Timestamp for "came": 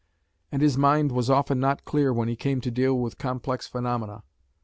2.35-2.59